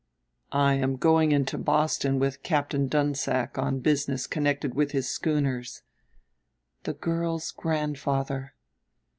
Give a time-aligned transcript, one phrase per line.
[0.55, 5.83] "I am going into Boston with Captain Dunsack on business connected with his schooners."
[6.85, 8.55] The girl's grandfather!